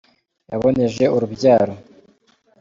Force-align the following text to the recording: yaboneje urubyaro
yaboneje 0.51 1.03
urubyaro 1.15 1.73